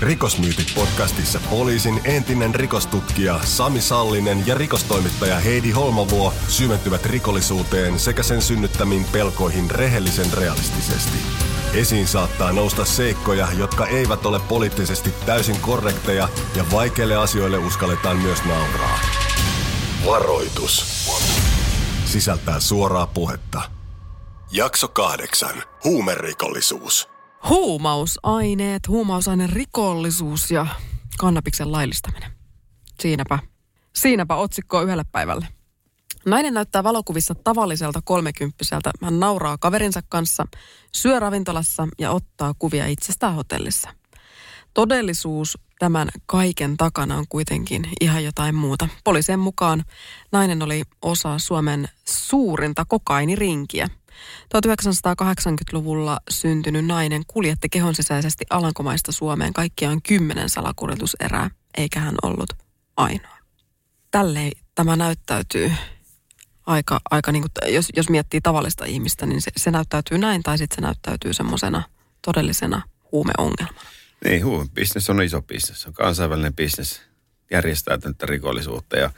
[0.00, 8.42] Rikosmyytit podcastissa poliisin entinen rikostutkija Sami Sallinen ja rikostoimittaja Heidi Holmavuo syventyvät rikollisuuteen sekä sen
[8.42, 11.18] synnyttämiin pelkoihin rehellisen realistisesti.
[11.74, 18.44] Esiin saattaa nousta seikkoja, jotka eivät ole poliittisesti täysin korrekteja ja vaikeille asioille uskalletaan myös
[18.44, 19.00] nauraa.
[20.06, 20.84] Varoitus.
[22.04, 23.62] Sisältää suoraa puhetta.
[24.52, 25.62] Jakso kahdeksan.
[25.84, 27.19] Huumerikollisuus.
[27.48, 30.66] Huumausaineet, huumausaineen rikollisuus ja
[31.18, 32.30] kannabiksen laillistaminen.
[33.00, 33.38] Siinäpä,
[33.96, 35.48] siinäpä otsikko yhdelle päivälle.
[36.26, 38.90] Nainen näyttää valokuvissa tavalliselta kolmekymppiseltä.
[39.02, 40.46] Hän nauraa kaverinsa kanssa,
[40.92, 43.94] syö ravintolassa ja ottaa kuvia itsestään hotellissa.
[44.74, 48.88] Todellisuus tämän kaiken takana on kuitenkin ihan jotain muuta.
[49.04, 49.84] Poliisien mukaan
[50.32, 53.88] nainen oli osa Suomen suurinta kokainirinkiä–
[54.54, 62.52] 1980-luvulla syntynyt nainen kuljetti kehon sisäisesti Alankomaista Suomeen kaikkiaan kymmenen salakuljetuserää, eikä hän ollut
[62.96, 63.36] ainoa.
[64.10, 65.72] Tälleen tämä näyttäytyy
[66.66, 70.58] aika, aika niin kuin, jos, jos miettii tavallista ihmistä, niin se, se näyttäytyy näin tai
[70.58, 71.82] sitten se näyttäytyy semmoisena
[72.22, 72.82] todellisena
[73.12, 73.90] huumeongelmana.
[74.24, 77.02] Niin, huumebisnes on iso bisnes, on kansainvälinen bisnes,
[77.50, 79.10] järjestäytynyttä rikollisuutta ja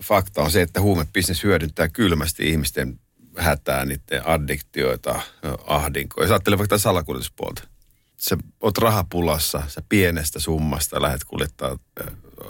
[0.00, 3.00] fakta on se, että huumebisnes hyödyntää kylmästi ihmisten
[3.38, 5.20] hätää, niiden addiktioita,
[5.66, 6.24] ahdinkoa.
[6.24, 7.68] Jos ajattelee vaikka salakuljetuspuolta.
[8.16, 11.78] Sä oot rahapulassa, sä pienestä summasta lähdet kuljettaa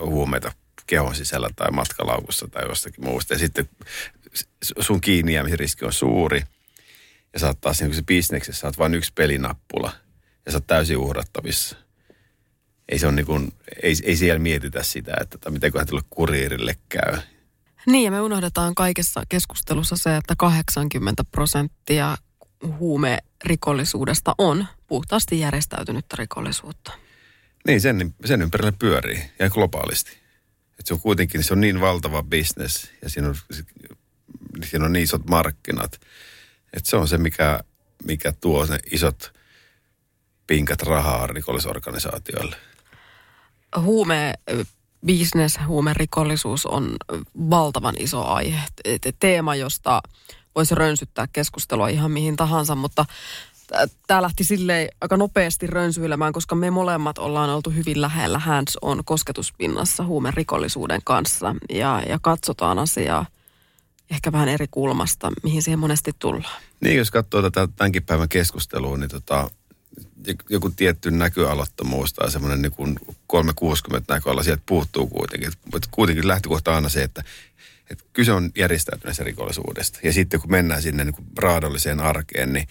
[0.00, 0.52] huumeita
[0.86, 3.34] kehon sisällä tai matkalaukussa tai jostakin muusta.
[3.34, 3.68] Ja sitten
[4.80, 6.42] sun kiinni riski on suuri.
[7.32, 9.92] Ja sä oot taas niin se bisneksessä, sä oot vain yksi pelinappula.
[10.46, 11.76] Ja sä oot täysin uhrattavissa.
[12.88, 17.18] Ei se on niin kuin, ei, ei siellä mietitä sitä, että mitenköhän tuolle kuriirille käy
[17.88, 22.16] niin ja me unohdetaan kaikessa keskustelussa se, että 80 prosenttia
[22.78, 26.92] huumerikollisuudesta on puhtaasti järjestäytynyttä rikollisuutta.
[27.66, 30.18] Niin, sen, sen ympärille pyörii ja globaalisti.
[30.78, 33.34] Et se on kuitenkin se on niin valtava bisnes ja siinä on,
[34.64, 36.00] siinä on niin isot markkinat.
[36.72, 37.60] Että se on se, mikä,
[38.04, 39.32] mikä tuo ne isot
[40.46, 42.56] pinkat rahaa rikollisorganisaatioille.
[43.80, 44.34] Huume
[45.06, 46.96] business, huumerikollisuus on
[47.50, 48.60] valtavan iso aihe.
[49.20, 50.02] Teema, josta
[50.54, 53.04] voisi rönsyttää keskustelua ihan mihin tahansa, mutta
[54.06, 59.04] tämä lähti silleen aika nopeasti rönsyilemään, koska me molemmat ollaan oltu hyvin lähellä hands on
[59.04, 63.26] kosketuspinnassa huumerikollisuuden kanssa ja, ja katsotaan asiaa
[64.10, 66.62] ehkä vähän eri kulmasta, mihin siihen monesti tullaan.
[66.80, 69.50] Niin, jos katsoo tätä tämänkin päivän keskustelua, niin tota,
[70.48, 75.52] joku tietty näköalattomuus tai semmoinen niin kuin 360 näköala sieltä puuttuu kuitenkin.
[75.72, 77.24] Mutta kuitenkin lähtökohta on aina se, että,
[77.90, 79.98] että kyse on järjestäytyneestä rikollisuudesta.
[80.02, 82.68] Ja sitten kun mennään sinne niin kuin raadolliseen arkeen, niin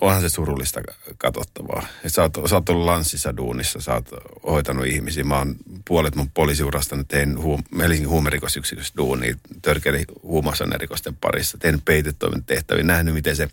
[0.00, 0.80] onhan se surullista
[1.18, 1.86] katsottavaa.
[2.06, 4.08] Sä, oot, sä oot ollut lanssissa duunissa, sä oot
[4.46, 5.24] hoitanut ihmisiä.
[5.24, 5.56] Mä oon
[5.88, 11.58] puolet mun poliisiurasta tein huum, Helsingin huumerikosyksikössä duunia törkeiden huumausainerikosten parissa.
[11.58, 13.48] Tein peitetoimintatehtäviä, nähnyt miten se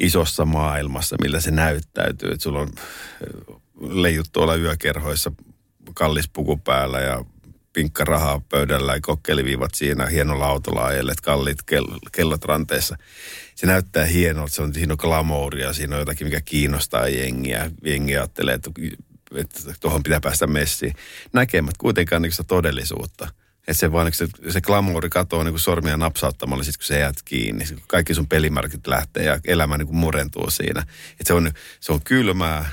[0.00, 2.30] isossa maailmassa, millä se näyttäytyy.
[2.30, 5.32] Että sulla on äh, leijut tuolla yökerhoissa
[5.94, 7.24] kallis puku päällä ja
[7.72, 12.96] pinkka rahaa pöydällä ja kokkeliviivat siinä, hienolla autolla ajelet, kallit kell- kellot ranteessa.
[13.54, 17.70] Se näyttää hienolta, se on, siinä on glamouria, siinä on jotakin, mikä kiinnostaa jengiä.
[17.84, 18.70] Jengi ajattelee, että,
[19.34, 20.94] että tuohon pitää päästä messiin.
[21.32, 23.28] Näkemät kuitenkaan niin todellisuutta–
[23.68, 27.16] että se vaan se, se glamouri katoaa niin kuin sormia napsauttamalla, sit kun se jäät
[27.24, 27.64] kiinni.
[27.86, 30.80] Kaikki sun pelimarkit lähtee ja elämä niin kuin murentuu siinä.
[31.10, 32.72] Että se on, se on kylmää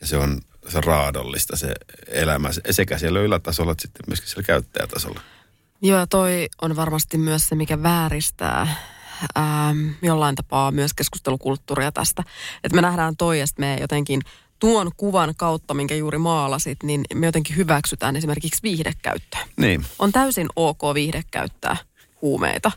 [0.00, 1.74] ja se on, se raadollista se
[2.06, 5.20] elämä sekä siellä ylätasolla että sitten myöskin siellä käyttäjätasolla.
[5.82, 8.76] Joo, toi on varmasti myös se, mikä vääristää
[9.38, 12.22] ähm, jollain tapaa myös keskustelukulttuuria tästä.
[12.64, 14.20] Että me nähdään toi ja me jotenkin
[14.60, 19.40] tuon kuvan kautta, minkä juuri maalasit, niin me jotenkin hyväksytään esimerkiksi viihdekäyttöä.
[19.56, 19.84] Niin.
[19.98, 21.76] On täysin ok viihdekäyttää
[22.22, 22.72] huumeita.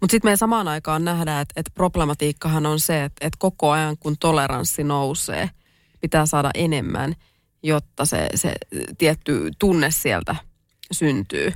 [0.00, 3.96] Mutta sitten me samaan aikaan nähdään, että, että problematiikkahan on se, että, että koko ajan
[4.00, 5.50] kun toleranssi nousee,
[6.00, 7.16] pitää saada enemmän,
[7.62, 8.54] jotta se, se
[8.98, 10.36] tietty tunne sieltä
[10.92, 11.52] syntyy.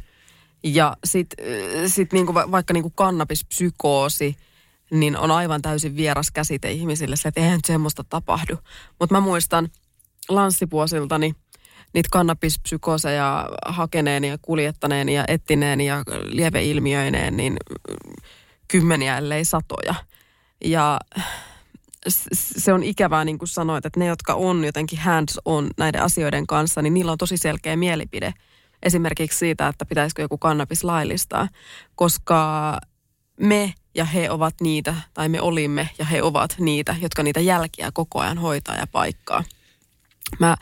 [0.62, 1.46] Ja sitten
[1.90, 4.36] sit niinku, vaikka niinku kannabispsykoosi–
[4.90, 8.56] niin on aivan täysin vieras käsite ihmisille se, että eihän semmoista tapahdu.
[9.00, 9.68] Mutta mä muistan
[10.28, 11.34] lanssipuosiltani
[11.94, 17.56] niitä kannabispsykoseja hakeneen ja kuljettaneen ja ettineen ja lieveilmiöineen, niin
[18.68, 19.94] kymmeniä ellei satoja.
[20.64, 21.00] Ja
[22.32, 26.46] se on ikävää, niin kuin sanoit, että ne, jotka on jotenkin hands on näiden asioiden
[26.46, 28.34] kanssa, niin niillä on tosi selkeä mielipide
[28.82, 31.48] esimerkiksi siitä, että pitäisikö joku kannabis laillistaa,
[31.94, 32.78] koska
[33.40, 37.90] me ja he ovat niitä, tai me olimme ja he ovat niitä, jotka niitä jälkiä
[37.92, 39.44] koko ajan hoitaa ja paikkaa.
[40.38, 40.56] Mä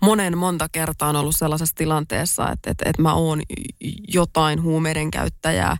[0.00, 3.42] monen monta kertaa on ollut sellaisessa tilanteessa, että, että, että mä oon
[4.08, 5.76] jotain huumeiden käyttäjää,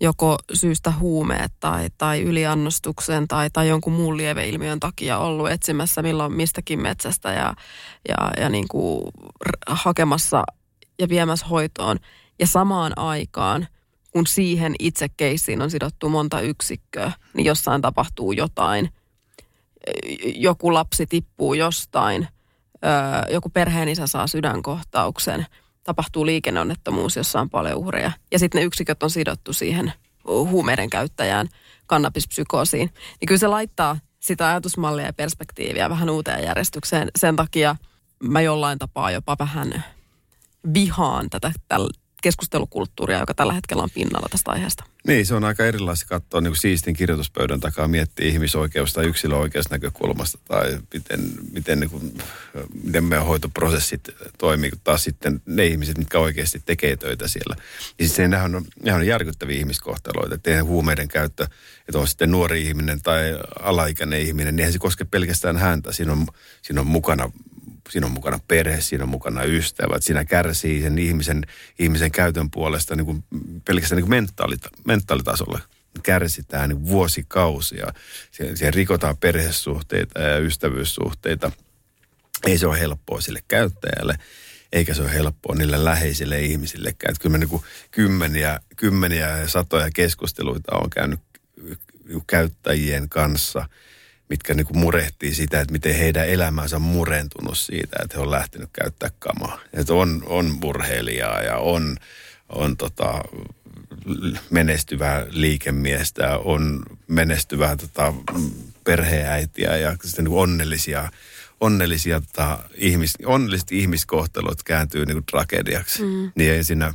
[0.00, 6.32] joko syystä huumeet tai, tai yliannostuksen tai, tai jonkun muun lieveilmiön takia ollut etsimässä milloin
[6.32, 7.54] mistäkin metsästä ja,
[8.08, 9.04] ja, ja niin kuin
[9.66, 10.42] hakemassa
[10.98, 11.98] ja viemässä hoitoon.
[12.38, 13.68] Ja samaan aikaan,
[14.12, 18.92] kun siihen itse keissiin on sidottu monta yksikköä, niin jossain tapahtuu jotain.
[20.24, 22.28] Joku lapsi tippuu jostain,
[23.30, 25.46] joku perheenisä saa sydänkohtauksen,
[25.84, 28.12] tapahtuu liikenneonnettomuus, jossa on paljon uhreja.
[28.32, 29.92] Ja sitten ne yksiköt on sidottu siihen
[30.24, 31.48] huumeiden käyttäjään
[31.86, 32.90] kannabispsykoosiin.
[33.20, 37.10] Niin kyllä se laittaa sitä ajatusmallia ja perspektiiviä vähän uuteen järjestykseen.
[37.18, 37.76] Sen takia
[38.22, 39.84] mä jollain tapaa jopa vähän
[40.74, 41.52] vihaan tätä
[42.22, 44.84] keskustelukulttuuria, joka tällä hetkellä on pinnalla tästä aiheesta.
[45.06, 50.38] Niin, se on aika erilaista katsoa niin kuin siistin kirjoituspöydän takaa miettiä ihmisoikeus- tai yksilöoikeusnäkökulmasta
[50.44, 51.20] tai miten,
[51.52, 52.18] miten, niin kuin,
[52.84, 54.08] miten meidän hoitoprosessit
[54.38, 57.56] toimii, kun taas sitten ne ihmiset, mitkä oikeasti tekee töitä siellä.
[57.98, 61.46] Ja siis nehän on, nehän on järkyttäviä ihmiskohteloita, että huumeiden käyttö,
[61.88, 65.92] että on sitten nuori ihminen tai alaikäinen ihminen, niin eihän se koske pelkästään häntä.
[65.92, 66.26] Siinä on,
[66.62, 67.30] siinä on mukana
[67.92, 71.46] siinä on mukana perhe, siinä on mukana ystävät, siinä kärsii sen ihmisen,
[71.78, 73.24] ihmisen käytön puolesta niin kuin
[73.64, 75.60] pelkästään niin kuin mentaalita, mentaalitasolla
[76.02, 77.92] kärsitään niin vuosikausia.
[78.30, 81.52] Siihen, siihen rikotaan perhesuhteita ja ystävyyssuhteita.
[82.46, 84.18] Ei se ole helppoa sille käyttäjälle,
[84.72, 87.10] eikä se ole helppoa niille läheisille ihmisillekään.
[87.10, 91.20] Että kyllä mä niin kuin kymmeniä, kymmeniä ja satoja keskusteluita on käynyt
[92.26, 93.68] käyttäjien kanssa–
[94.32, 98.30] mitkä niin kuin murehtii sitä, että miten heidän elämänsä on murentunut siitä, että he on
[98.30, 99.60] lähtenyt käyttää kamaa.
[99.72, 101.96] Että on, on murheilijaa ja on,
[102.48, 103.20] on tota,
[104.50, 108.14] menestyvää liikemiestä, on menestyvää tota,
[108.84, 111.10] perheäitiä ja sitten niin onnellisia,
[111.60, 116.02] onnellisia tota, ihmis, onnelliset ihmiskohtelut kääntyy niin kuin tragediaksi.
[116.02, 116.32] Mm.
[116.34, 116.94] Niin ei siinä,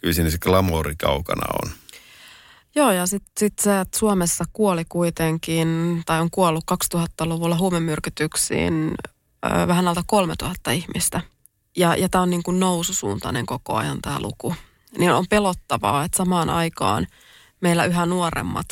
[0.00, 1.70] kyllä siinä se glamouri kaukana on.
[2.78, 6.64] Joo, ja sitten sit se, että Suomessa kuoli kuitenkin, tai on kuollut
[6.94, 8.94] 2000-luvulla huumemyrkytyksiin
[9.46, 11.20] ö, vähän alta 3000 ihmistä.
[11.76, 14.54] Ja, ja tämä on niin kuin noususuuntainen koko ajan tämä luku.
[14.98, 17.06] Niin on pelottavaa, että samaan aikaan
[17.60, 18.66] meillä yhä nuoremmat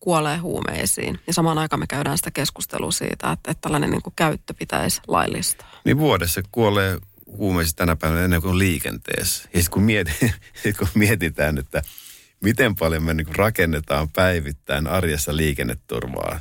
[0.00, 1.20] kuolee huumeisiin.
[1.26, 5.00] Ja samaan aikaan me käydään sitä keskustelua siitä, että, että tällainen niin kuin käyttö pitäisi
[5.08, 5.70] laillistaa.
[5.84, 9.48] Niin vuodessa kuolee huumeisiin tänä päivänä ennen kuin liikenteessä.
[9.54, 10.12] Ja sitten kun, mieti,
[10.62, 11.82] sit kun mietitään, että–
[12.40, 16.40] miten paljon me niin rakennetaan päivittäin arjessa liikenneturvaa.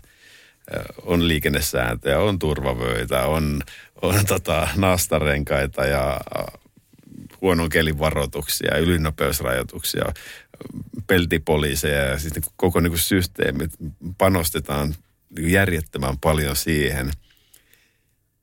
[1.04, 3.62] On liikennesääntöjä, on turvavöitä, on,
[4.02, 6.22] on tota, nastarenkaita ja
[7.42, 10.14] huonon kelin varoituksia, ylinopeusrajoituksia,
[11.08, 13.68] peltipoliiseja ja siis niin koko niin systeemi
[14.18, 14.96] panostetaan
[15.30, 17.12] niin järjettömän paljon siihen,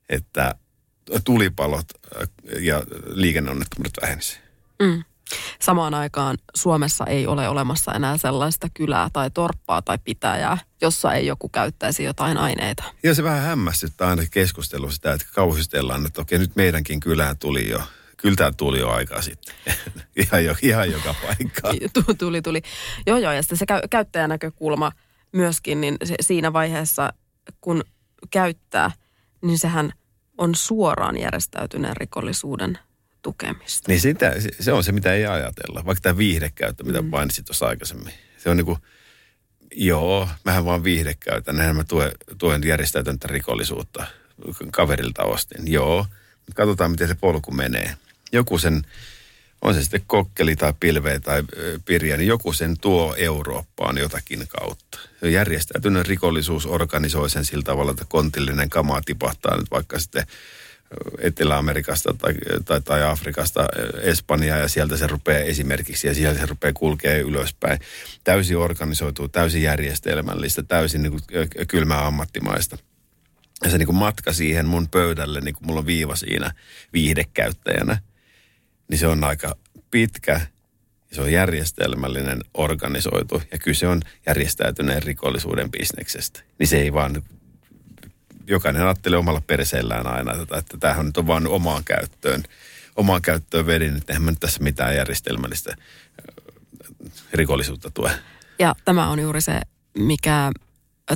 [0.09, 0.55] että
[1.25, 1.87] tulipalot
[2.61, 4.45] ja liikenneonnettomuudet vähenisivät.
[4.83, 5.05] Mm.
[5.61, 11.27] Samaan aikaan Suomessa ei ole olemassa enää sellaista kylää tai torppaa tai pitäjää, jossa ei
[11.27, 12.85] joku käyttäisi jotain aineita.
[13.03, 17.69] Ja se vähän hämmästyttää aina keskustelu sitä, että kauhistellaan, että okei nyt meidänkin kylään tuli
[17.69, 17.81] jo
[18.25, 19.55] Kyllä tämä tuli jo aikaa sitten.
[20.23, 21.77] ihan, jo, ihan joka paikkaan.
[22.19, 22.63] tuli, tuli.
[23.07, 23.33] Joo, joo.
[23.33, 24.93] Ja sitten se käyttäjänäkökulma
[25.33, 27.13] myöskin, niin se, siinä vaiheessa,
[27.61, 27.85] kun
[28.31, 28.91] käyttää,
[29.43, 29.93] niin sehän
[30.39, 32.79] on suoraan järjestäytyneen rikollisuuden
[33.25, 33.91] tukemista.
[33.91, 35.85] Niin sitä, se on se, mitä ei ajatella.
[35.85, 37.09] Vaikka tämä viihdekäyttö, mitä mm.
[37.09, 38.15] mainitsit tuossa aikaisemmin.
[38.39, 38.79] Se on niin kuin,
[39.75, 41.57] joo, mähän vaan viihdekäytän.
[41.57, 44.07] Näin mä tuen, tuen järjestäytyntä rikollisuutta.
[44.73, 45.73] Kaverilta ostin.
[45.73, 46.07] Joo,
[46.55, 47.97] katsotaan miten se polku menee.
[48.33, 48.83] Joku sen,
[49.63, 51.43] on se sitten kokkeli tai pilveä tai
[51.85, 54.99] pirja, niin joku sen tuo Eurooppaan jotakin kautta.
[55.23, 60.27] Järjestäytynyt rikollisuus organisoi sen sillä tavalla, että kontillinen kamaa tipahtaa nyt vaikka sitten
[61.19, 63.69] Etelä-Amerikasta tai, tai, tai Afrikasta
[64.01, 67.81] Espanjaa ja sieltä se rupeaa esimerkiksi ja sieltä se rupeaa kulkee ylöspäin.
[68.25, 71.23] Täysin organisoituu, täysin järjestelmällistä, täysin niin kuin
[71.69, 72.79] kylmää ammattimaista.
[73.65, 76.51] Ja se niin kuin matka siihen mun pöydälle, niin kuin mulla on viiva siinä
[76.93, 77.99] viihdekäyttäjänä,
[78.89, 79.57] niin se on aika
[79.91, 80.41] pitkä
[81.15, 86.41] se on järjestelmällinen, organisoitu ja kyse on järjestäytyneen rikollisuuden bisneksestä.
[86.59, 87.23] Niin se ei vaan
[88.47, 92.43] jokainen ajattelee omalla perseellään aina, että, että tämähän nyt on vain omaan käyttöön,
[92.97, 95.77] omaan käyttöön vedin, että eihän nyt tässä mitään järjestelmällistä
[97.33, 98.11] rikollisuutta tue.
[98.59, 99.61] Ja tämä on juuri se,
[99.99, 100.53] mikä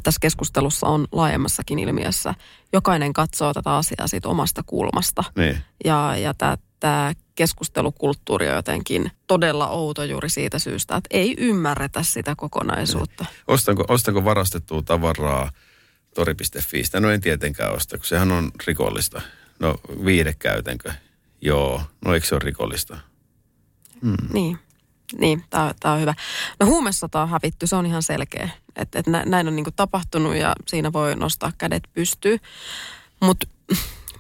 [0.03, 2.35] tässä keskustelussa on laajemmassakin ilmiössä.
[2.73, 5.25] Jokainen katsoo tätä asiaa siitä omasta kulmasta.
[5.37, 5.59] Niin.
[5.85, 6.35] Ja, ja
[6.81, 13.25] tämä keskustelukulttuuri on jotenkin todella outo juuri siitä syystä, että ei ymmärretä sitä kokonaisuutta.
[13.49, 15.51] Ostanko, ostanko varastettua tavaraa
[16.19, 17.01] tori.fiistä?
[17.01, 19.23] No en tietenkään osta, kun sehän on rikollista.
[19.61, 20.93] No viidekäytänkö?
[21.41, 21.83] Joo.
[22.05, 22.99] No eikö se ole rikollista?
[24.03, 24.17] Mm.
[24.33, 24.59] Niin.
[25.19, 26.15] Niin, tämä on hyvä.
[26.61, 28.49] No huumesota on hävitty, se on ihan selkeä.
[28.77, 32.41] Että et näin on niinku tapahtunut ja siinä voi nostaa kädet pystyyn.
[33.21, 33.47] Mutta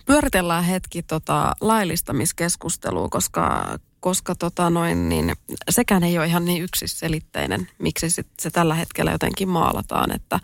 [0.06, 5.32] pyöritellään hetki tota laillistamiskeskustelua, koska, koska tota noin, niin
[5.70, 10.40] sekään ei ole ihan niin yksiselitteinen, miksi sit se tällä hetkellä jotenkin maalataan, että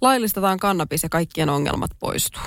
[0.00, 2.42] laillistetaan kannabis ja kaikkien ongelmat poistuu.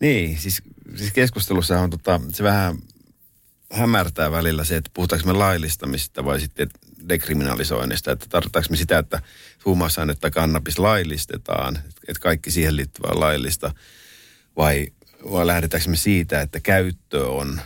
[0.00, 0.62] Niin, siis,
[0.96, 2.78] siis keskustelussa on tota, se vähän
[3.72, 6.68] hämärtää välillä se, että puhutaanko me laillistamista vai sitten
[7.08, 8.12] dekriminalisoinnista.
[8.12, 9.22] Että tarkoitaanko me sitä, että
[9.64, 13.72] huumausainetta kannabis laillistetaan, että kaikki siihen liittyvää laillista,
[14.56, 14.86] vai,
[15.32, 17.60] vai lähdetäänkö me siitä, että käyttö on,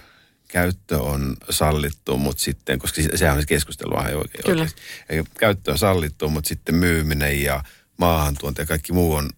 [0.52, 4.44] käyttö on sallittu, mutta sitten, koska sehän on se keskustelu ihan oikein.
[4.44, 4.62] Kyllä.
[4.62, 5.26] Oikein.
[5.38, 7.64] Käyttö on sallittu, mutta sitten myyminen ja
[7.96, 9.30] maahantuonti ja kaikki muu on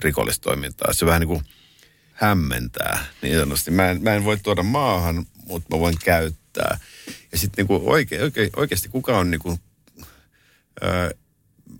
[0.00, 0.92] rikollistoimintaa.
[0.92, 1.42] Se vähän niin kuin
[2.12, 3.70] hämmentää niin sanotusti.
[3.70, 6.78] Mä en, mä en voi tuoda maahan, mutta mä voin käyttää.
[7.32, 9.60] Ja sitten niin oike, oike, oikeasti kuka on niin kuin,
[10.84, 11.10] öö,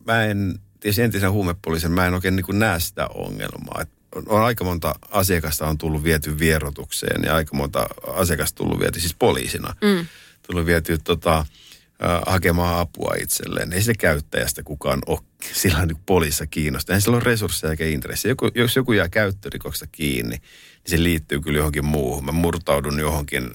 [0.07, 3.83] mä en, tietysti entisen huumepoliisen, mä en oikein niin kuin näe sitä ongelmaa.
[3.83, 3.96] Et
[4.27, 9.15] on, aika monta asiakasta on tullut viety vierotukseen ja aika monta asiakasta tullut viety, siis
[9.15, 10.07] poliisina, mm.
[10.47, 11.47] tullut viety tota,
[12.27, 13.73] hakemaan apua itselleen.
[13.73, 15.19] Ei se käyttäjästä kukaan ole
[15.63, 16.95] sillä on niin poliissa kiinnostaa.
[16.95, 18.31] Ei sillä ole resursseja eikä intressejä.
[18.31, 20.43] Joku, jos joku jää käyttörikoksesta kiinni, niin
[20.87, 22.25] se liittyy kyllä johonkin muuhun.
[22.25, 23.51] Mä murtaudun johonkin,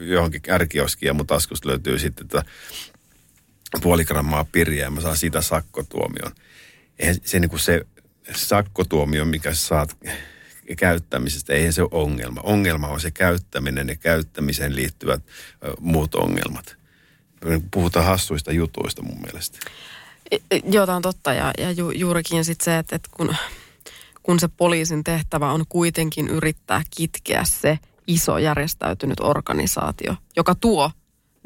[0.00, 2.50] johonkin ärkioskiin ja mun taskusta löytyy sitten tätä
[3.82, 6.32] puoli grammaa piriä ja mä saan siitä sakkotuomion.
[6.98, 7.86] Eihän se, niin kuin se
[8.36, 9.96] sakkotuomio, mikä saat
[10.78, 12.40] käyttämisestä, eihän se ole ongelma.
[12.40, 15.22] Ongelma on se käyttäminen ja käyttämiseen liittyvät
[15.80, 16.76] muut ongelmat
[17.70, 19.58] puhutaan hassuista jutuista mun mielestä.
[20.64, 21.32] Joo, tämä on totta.
[21.32, 23.36] Ja, ja ju, juurikin sitten se, että, että kun,
[24.22, 30.90] kun se poliisin tehtävä on kuitenkin yrittää kitkeä se iso järjestäytynyt organisaatio, joka tuo,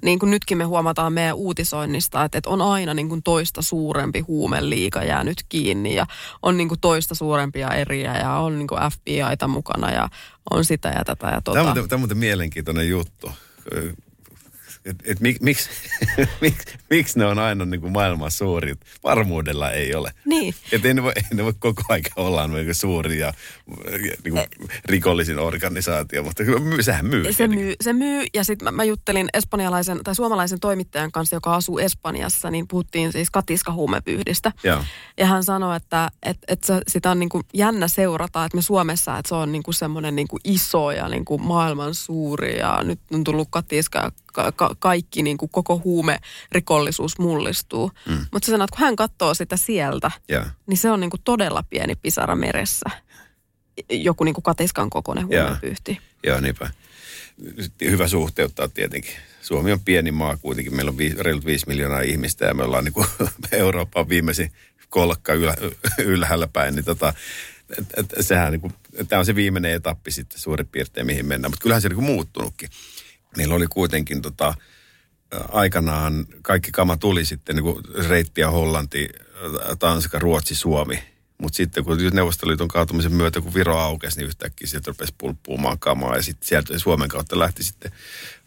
[0.02, 4.20] niin kuin nytkin me huomataan meidän uutisoinnista, että, että on aina niin kuin toista suurempi
[4.20, 6.06] huumeliika jäänyt kiinni ja
[6.42, 10.08] on niin kuin toista suurempia eriä ja on niin kuin FBIta mukana ja
[10.50, 11.58] on sitä ja tätä ja tota.
[11.58, 13.30] Tämä on tämä on muuten mielenkiintoinen juttu
[14.88, 15.70] että et mik, miksi
[16.42, 16.54] mik,
[16.90, 18.80] mik ne on aina niin kuin maailman suurit.
[19.04, 20.12] Varmuudella ei ole.
[20.24, 20.54] Niin.
[20.72, 23.32] Että ei ne voi, ei ne voi koko aika olla niin suuri ja
[24.24, 24.44] niin kuin
[24.84, 26.42] rikollisin organisaatio, mutta
[26.80, 27.32] sehän myy.
[27.32, 31.54] Se myy, se myy ja sitten mä, mä, juttelin espanjalaisen tai suomalaisen toimittajan kanssa, joka
[31.54, 34.52] asuu Espanjassa, niin puhuttiin siis katiskahuumepyhdistä.
[34.62, 34.84] Ja,
[35.18, 38.62] ja hän sanoi, että et, et se, sitä on niin kuin jännä seurata, että me
[38.62, 42.58] Suomessa, että se on niin kuin semmoinen niin kuin iso ja niin kuin maailman suuri
[42.58, 47.90] ja nyt on tullut katiska ka- ka- kaikki, niin kuin koko huumerikollisuus mullistuu.
[48.08, 48.26] Mm.
[48.32, 50.50] Mutta se sanoo, että kun hän katsoo sitä sieltä, yeah.
[50.66, 52.90] niin se on niin kuin todella pieni pisara meressä.
[53.90, 55.90] Joku niin kuin katiskan kokoinen huumepyhti.
[55.90, 56.02] Yeah.
[56.24, 56.70] Joo, niinpä.
[57.80, 59.12] Hyvä suhteuttaa tietenkin.
[59.42, 60.76] Suomi on pieni maa kuitenkin.
[60.76, 63.06] Meillä on vi- reilut 5 miljoonaa ihmistä ja me ollaan niin kuin
[63.52, 64.52] Euroopan viimeisin
[64.88, 65.54] kolkka ylä,
[65.98, 66.74] ylhäällä päin.
[66.74, 67.14] Niin tota,
[68.20, 68.72] sehän niin kuin,
[69.08, 71.50] tämä on se viimeinen etappi sitten suurin piirtein, mihin mennään.
[71.50, 72.68] Mutta kyllähän se on niin kuin muuttunutkin
[73.38, 74.54] niillä oli kuitenkin tota,
[75.48, 79.08] aikanaan kaikki kama tuli sitten niin kuin reittiä Hollanti,
[79.78, 81.02] Tanska, Ruotsi, Suomi.
[81.38, 86.16] Mutta sitten kun Neuvostoliiton kaatumisen myötä, kun Viro aukesi, niin yhtäkkiä sieltä rupesi pulppuumaan kamaa.
[86.16, 87.92] Ja sitten sieltä Suomen kautta lähti sitten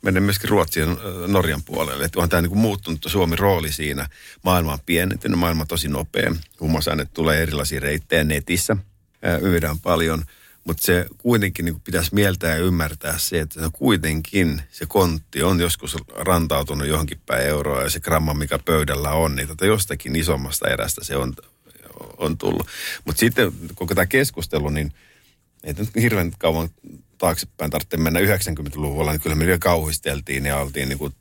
[0.01, 0.87] mennä myöskin Ruotsin ja
[1.27, 2.05] Norjan puolelle.
[2.05, 4.09] Että on tämä niin muuttunut Suomen rooli siinä.
[4.43, 6.35] Maailma on pienentynyt, maailma on tosi nopea.
[6.59, 8.77] Huumausaineet tulee erilaisia reittejä netissä.
[9.41, 10.23] Myydään paljon–
[10.63, 15.59] mutta se kuitenkin niin pitäisi mieltää ja ymmärtää se, että se kuitenkin se kontti on
[15.59, 20.69] joskus rantautunut johonkin päin euroa ja se gramma, mikä pöydällä on, niin tota jostakin isommasta
[20.69, 21.33] erästä se on,
[22.17, 22.67] on tullut.
[23.05, 24.93] Mutta sitten koko tämä keskustelu, niin
[25.63, 26.69] ei nyt hirveän kauan
[27.17, 31.13] taaksepäin tarvitse mennä 90-luvulla, niin kyllä me vielä kauhisteltiin ja oltiin niin kuin,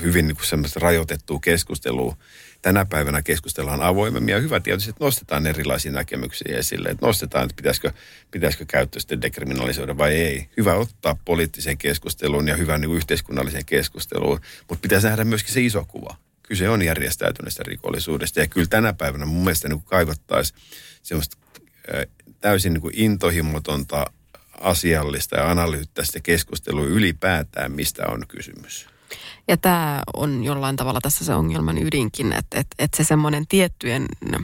[0.00, 2.16] hyvin niin semmoista rajoitettua keskustelua
[2.62, 4.32] tänä päivänä keskustellaan avoimemmin.
[4.32, 6.88] Ja hyvä tietysti, että nostetaan erilaisia näkemyksiä esille.
[6.88, 7.92] Että nostetaan, että pitäisikö,
[8.30, 10.48] pitäisikö käyttö sitten dekriminalisoida vai ei.
[10.56, 14.40] Hyvä ottaa poliittiseen keskusteluun ja hyvän niin yhteiskunnalliseen keskusteluun.
[14.68, 16.16] Mutta pitäisi nähdä myöskin se iso kuva.
[16.42, 18.40] Kyse on järjestäytyneestä rikollisuudesta.
[18.40, 20.60] Ja kyllä tänä päivänä mun mielestä niin kaivattaisiin
[21.02, 21.36] semmoista
[22.40, 24.06] täysin niin intohimotonta
[24.60, 28.89] asiallista ja analyyttistä keskustelua ylipäätään, mistä on kysymys.
[29.48, 34.06] Ja tämä on jollain tavalla tässä se ongelman ydinkin, että, että, että se semmoinen tiettyjen
[34.32, 34.36] ö,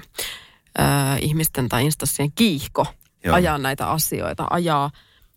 [1.21, 2.87] ihmisten tai instanssien kiihko
[3.25, 3.35] Joo.
[3.35, 4.91] ajaa näitä asioita, ajaa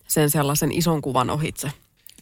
[0.08, 1.72] sen sellaisen ison kuvan ohitse.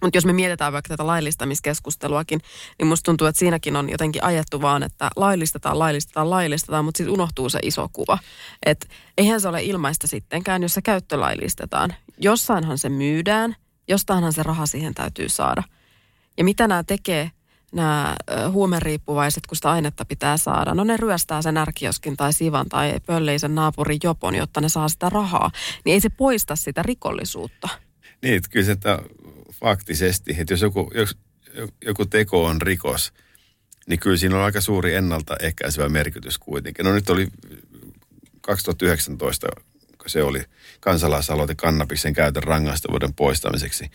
[0.01, 2.41] Mutta jos me mietitään vaikka tätä laillistamiskeskusteluakin,
[2.79, 7.13] niin musta tuntuu, että siinäkin on jotenkin ajettu vaan, että laillistetaan, laillistetaan, laillistetaan, mutta sitten
[7.13, 8.17] unohtuu se iso kuva.
[8.65, 8.87] Että
[9.17, 11.95] eihän se ole ilmaista sittenkään, jos se käyttö laillistetaan.
[12.17, 13.55] Jossainhan se myydään,
[13.87, 15.63] jostainhan se raha siihen täytyy saada.
[16.37, 17.31] Ja mitä nämä tekee,
[17.71, 18.15] nämä
[18.51, 20.73] huumeriippuvaiset, kun sitä ainetta pitää saada.
[20.73, 25.09] No ne ryöstää sen ärkioskin tai sivan tai pölleisen naapurin jopon, jotta ne saa sitä
[25.09, 25.51] rahaa.
[25.85, 27.69] Niin ei se poista sitä rikollisuutta.
[28.21, 28.99] Niin, kyllä se, että
[29.53, 31.17] faktisesti, että jos joku, jos
[31.85, 33.13] joku teko on rikos,
[33.87, 36.85] niin kyllä siinä on aika suuri ennaltaehkäisevä merkitys kuitenkin.
[36.85, 37.27] No nyt oli
[38.41, 39.47] 2019,
[39.97, 40.43] kun se oli
[40.79, 43.91] kansalaisaloite kannabiksen käytön rangaistavuuden poistamiseksi,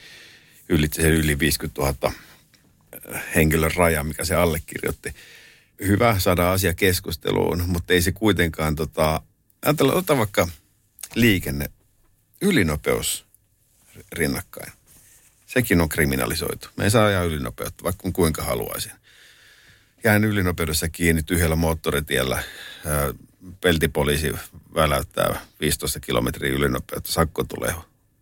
[0.68, 2.12] yli, se yli 50 000
[3.34, 5.14] henkilön raja, mikä se allekirjoitti.
[5.86, 9.22] Hyvä saada asia keskusteluun, mutta ei se kuitenkaan, tota,
[9.62, 10.48] ajatella, ota vaikka
[11.14, 11.70] liikenne,
[12.40, 13.26] ylinopeus
[14.12, 14.72] rinnakkain.
[15.46, 16.68] Sekin on kriminalisoitu.
[16.76, 18.92] Me ei saa ajaa ylinopeutta, vaikka kuinka haluaisin.
[20.04, 22.42] Jäin ylinopeudessa kiinni tyhjällä moottoritiellä.
[23.60, 24.32] Peltipoliisi
[24.74, 27.12] väläyttää 15 kilometriä ylinopeutta.
[27.12, 27.74] Sakko tulee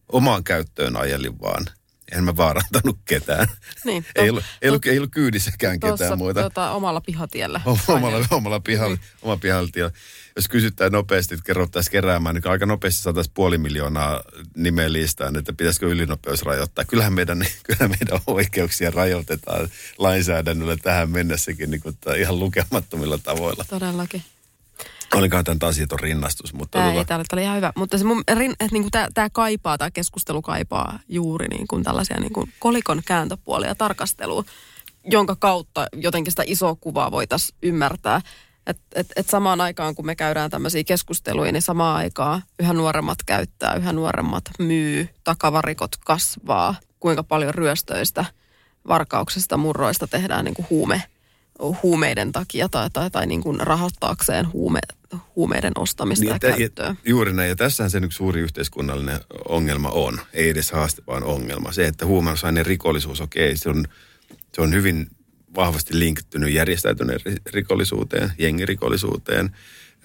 [0.09, 1.67] omaan käyttöön ajelin vaan–
[2.13, 3.49] en mä vaarantanut ketään.
[3.85, 6.43] Niin, to, ei, ollut, ei, ollut, ei ollut kyydissäkään tossa, ketään muita.
[6.43, 7.61] Tota, omalla pihatiellä.
[7.89, 9.05] omalla, omalla pihalla, niin.
[9.23, 9.93] omalla pihatiellä.
[10.37, 14.23] Jos kysytään nopeasti, että kerrottaisiin keräämään, niin aika nopeasti saataisiin puoli miljoonaa
[14.57, 16.85] nimeä listaan, että pitäisikö ylinopeus rajoittaa.
[16.85, 23.65] Kyllähän meidän, kyllähän meidän oikeuksia rajoitetaan lainsäädännöllä tähän mennessäkin niin kuin, ihan lukemattomilla tavoilla.
[23.69, 24.23] Todellakin.
[25.15, 26.79] Olikohan tämä asiaton rinnastus, mutta...
[26.79, 26.99] Tämä tota...
[26.99, 27.73] ei, tämä oli ihan hyvä.
[27.77, 31.69] Mutta se mun, rin, että niin kuin tämä, tämä kaipaa, tämä keskustelu kaipaa juuri niin
[31.69, 34.45] kuin tällaisia niin kuin kolikon kääntöpuolia tarkastelua,
[35.05, 38.21] jonka kautta jotenkin sitä isoa kuvaa voitaisiin ymmärtää.
[38.67, 43.19] Että et, et samaan aikaan, kun me käydään tämmöisiä keskusteluja, niin samaan aikaan yhä nuoremmat
[43.27, 48.25] käyttää, yhä nuoremmat myy, takavarikot kasvaa, kuinka paljon ryöstöistä,
[48.89, 51.03] varkauksista, murroista tehdään niin kuin huume,
[51.83, 54.81] huumeiden takia tai, tai, tai niin kuin rahoittaakseen huume,
[55.37, 56.87] huumeiden ostamista niin, ja, ja käyttöä.
[56.87, 61.25] Ja, juuri näin, ja tässähän se yksi suuri yhteiskunnallinen ongelma on, ei edes haaste, vaan
[61.25, 61.73] ongelma.
[61.73, 63.85] Se, että huumausaineen rikollisuus, okei, se on,
[64.55, 65.07] se on hyvin
[65.55, 67.21] vahvasti linkittynyt järjestäytyneen
[67.53, 69.51] rikollisuuteen, jengirikollisuuteen,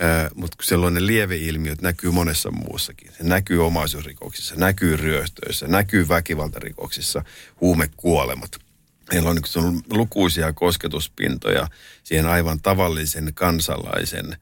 [0.04, 3.12] Äh, mutta sellainen lieveilmiöt näkyy monessa muussakin.
[3.18, 7.24] Se näkyy omaisuusrikoksissa, näkyy ryöstöissä, näkyy väkivaltarikoksissa,
[7.62, 8.65] huumekuolemat.
[9.14, 11.68] Meillä on, on lukuisia kosketuspintoja
[12.04, 14.38] siihen aivan tavallisen kansalaisen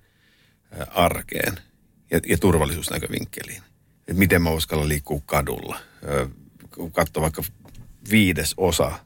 [0.92, 1.60] arkeen
[2.12, 3.64] ja, ja turvallisuusnäkövinkkeliin.
[4.08, 5.80] Et miten mä uskallan liikkua kadulla.
[6.76, 7.44] Kun katsoo vaikka
[8.12, 9.00] viides osa,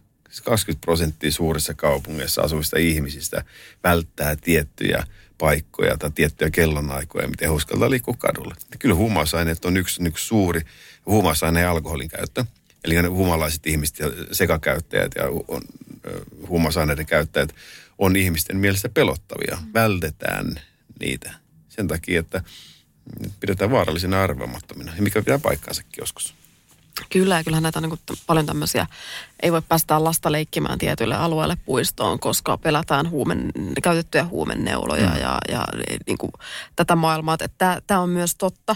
[0.44, 3.44] 20 siis prosenttia suurissa kaupungeissa asuvista ihmisistä
[3.84, 5.04] välttää tiettyjä
[5.38, 8.56] paikkoja tai tiettyjä kellonaikoja, miten uskaltaa liikkua kadulla.
[8.80, 10.62] Kyllä huumausaineet on yksi, yksi suuri
[11.06, 12.46] huumausaineen ja alkoholin käyttö.
[12.88, 15.24] Eli ne huumalaiset ihmiset ja sekakäyttäjät ja
[16.48, 17.56] huumausaineiden käyttäjät
[17.98, 19.58] on ihmisten mielestä pelottavia.
[19.74, 20.60] Vältetään
[21.00, 21.34] niitä
[21.70, 22.44] sen takia, että
[23.40, 26.36] pidetään vaarallisina arvomattomina, ja mikä pitää paikkaansakin joskus.
[27.10, 28.88] Kyllä, ja kyllähän näitä on niin paljon tämmöisiä,
[29.44, 33.52] ei voi päästää lasta leikkimään tietylle alueelle puistoon, koska pelätään huumen,
[33.84, 35.20] käytettyjä huumenneuloja mm.
[35.20, 35.66] ja, ja
[36.08, 36.32] niin kuin,
[36.76, 37.38] tätä maailmaa.
[37.88, 38.76] Tämä on myös totta.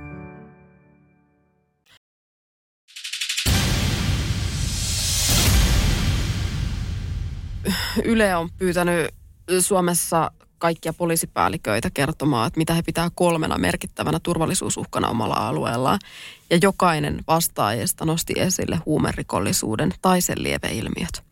[8.03, 9.11] Yle on pyytänyt
[9.59, 15.99] Suomessa kaikkia poliisipäälliköitä kertomaan, että mitä he pitää kolmena merkittävänä turvallisuusuhkana omalla alueellaan.
[16.49, 21.23] Ja jokainen vastaajista nosti esille huumerikollisuuden tai sen lieveilmiöt.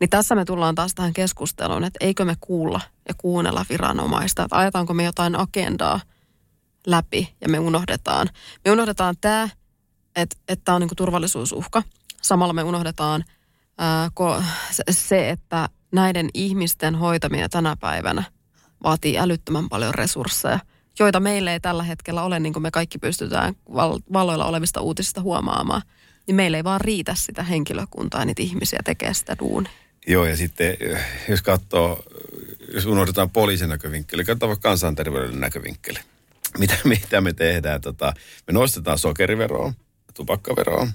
[0.00, 4.56] Niin tässä me tullaan taas tähän keskusteluun, että eikö me kuulla ja kuunnella viranomaista, että
[4.56, 6.00] ajetaanko me jotain agendaa
[6.86, 8.28] läpi ja me unohdetaan.
[8.64, 9.48] Me unohdetaan tämä,
[10.16, 11.82] että, tämä on niin turvallisuusuhka.
[12.22, 13.24] Samalla me unohdetaan
[14.90, 18.24] se, että näiden ihmisten hoitaminen tänä päivänä
[18.82, 20.58] vaatii älyttömän paljon resursseja,
[20.98, 25.20] joita meillä ei tällä hetkellä ole, niin kuin me kaikki pystytään val- valoilla olevista uutisista
[25.20, 25.82] huomaamaan.
[26.26, 29.72] Niin meillä ei vaan riitä sitä henkilökuntaa, niitä ihmisiä tekee sitä duunia.
[30.06, 32.04] Joo, ja sitten eh, jos katsoo,
[32.74, 35.98] jos unohdetaan poliisin näkövinkkeli, katsotaan vaikka kansanterveyden näkövinkkeli.
[36.58, 37.80] Mitä, mitä me tehdään?
[37.80, 38.12] Tota,
[38.46, 39.72] me nostetaan sokeriveroa,
[40.14, 40.88] tupakkaveroa,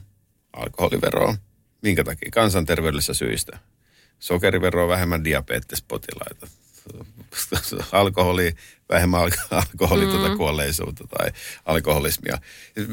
[0.54, 1.36] alkoholiveroa.
[1.82, 2.32] Minkä takia?
[2.32, 3.60] Kansanterveydellisistä syistä.
[4.20, 6.48] Sokeriveroa vähemmän diabetespotilaita.
[7.92, 8.56] Alkoholi,
[8.90, 10.12] vähemmän alko- alkoholi mm.
[10.12, 11.32] tuota kuolleisuutta tai
[11.66, 12.38] alkoholismia.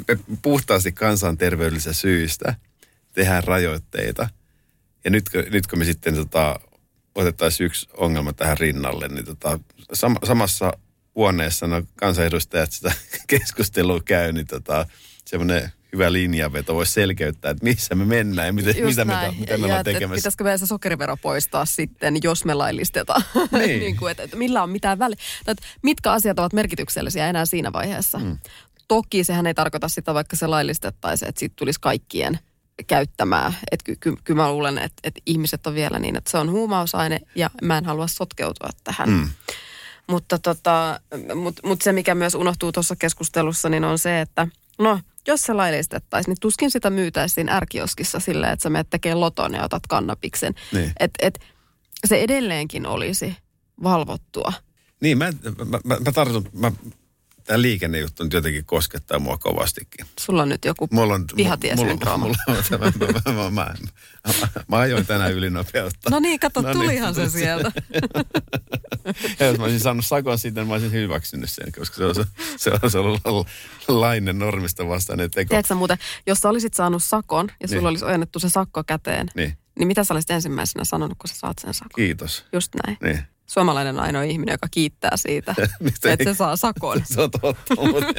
[0.09, 2.55] Me puhtaasti kansanterveydellisistä syistä
[3.13, 4.29] tehdään rajoitteita.
[5.05, 6.61] Ja nyt, nyt kun me sitten tota,
[7.15, 9.61] otettaisiin yksi ongelma tähän rinnalle, niin tota,
[9.93, 10.73] sam, samassa
[11.15, 12.93] huoneessa no kansanedustajat sitä
[13.27, 14.87] keskustelua käy, niin tota,
[15.25, 19.65] semmoinen hyvä linjaveto voisi selkeyttää, että missä me mennään ja miten, mitä me, mitä me
[19.65, 20.15] ollaan tekemässä.
[20.15, 23.23] Pitäisikö meidän se sokerivero poistaa sitten, jos me laillistetaan?
[23.59, 23.81] Niin.
[23.81, 25.17] niin kuin, että, että millä on mitään väliä.
[25.45, 28.19] Tai, että mitkä asiat ovat merkityksellisiä enää siinä vaiheessa.
[28.19, 28.39] Mm.
[28.89, 32.39] Toki sehän ei tarkoita sitä, vaikka se laillistettaisiin, että siitä tulisi kaikkien
[32.87, 33.53] käyttämää.
[33.71, 36.51] Että ky, ky, kyllä mä luulen, että, että ihmiset on vielä niin, että se on
[36.51, 39.11] huumausaine ja mä en halua sotkeutua tähän.
[39.11, 39.29] Mm.
[40.09, 41.01] Mutta tota,
[41.35, 44.49] mut, mut se, mikä myös unohtuu tuossa keskustelussa, niin on se, että
[44.79, 49.55] no, jos se laillistettaisiin, niin tuskin sitä myytäisiin ärkioskissa silleen, että sä menet tekemään loton
[49.55, 50.55] ja otat kannapiksen.
[50.73, 50.93] Niin.
[51.01, 51.39] Et, et,
[52.05, 53.37] se edelleenkin olisi
[53.83, 54.53] valvottua.
[55.01, 56.73] Niin, mä, mä, mä, mä tartun, mä,
[57.49, 60.07] tämä liikennejuttu nyt jotenkin koskettaa mua kovastikin.
[60.21, 62.25] Sulla on nyt joku Mulla on, pihatiesyndrooma.
[62.27, 62.93] Mulla, mulla,
[63.25, 63.75] mulla, mä, mä,
[64.27, 66.11] mä, mä, mä ajoin tänään ylinopeutta.
[66.11, 66.79] No niin, kato, No niin.
[66.81, 67.73] tulihan se sieltä.
[69.41, 72.15] Ja jos mä olisin saanut sakon siitä, niin mä olisin hyväksynyt sen, koska se on,
[72.15, 73.19] se, se on
[73.89, 75.49] lainen normista vastainen teko.
[75.49, 77.87] Tiedätkö muuten, jos sä olisit saanut sakon ja sulla Niin.
[77.89, 81.59] olisi ojennettu se sakko käteen, Niin, niin mitä sä olisit ensimmäisenä sanonut, kun sä saat
[81.59, 81.91] sen sakon?
[81.97, 82.45] kiitos.
[82.53, 82.99] Just näin.
[83.03, 83.23] Niin.
[83.49, 87.03] Suomalainen on ainoa ihminen, joka kiittää siitä, Mistä että se saa sakon.
[87.05, 88.07] Se on totta, mutta...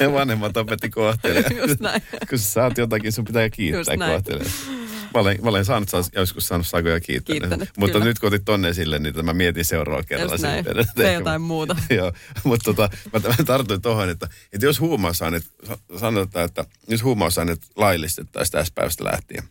[0.00, 1.56] Ja vanhemmat opetti kohtelemaan.
[1.56, 2.02] Just näin.
[2.30, 4.52] Kun sä saat jotakin, sun pitää kiittää kohtelemaan.
[5.14, 7.00] Mä olen, mä olen saanut joskus saanut sakoja.
[7.00, 8.04] Kiittänyt, mutta kyllä.
[8.04, 10.32] nyt kun otit tonne sille, niin mä mietin seuraavalla kerralla.
[10.32, 10.64] Just näin.
[10.64, 11.76] sitten, Tee jotain muuta.
[11.90, 12.12] Joo,
[12.44, 17.60] mutta tota, mä, mä tartuin tuohon, että, että jos huumausaineet, sa- sanotaan, että jos huumausaineet
[17.76, 19.44] laillistettaisiin tästä päivästä lähtien,